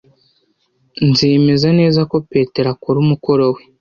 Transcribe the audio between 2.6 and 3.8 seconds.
akora umukoro we.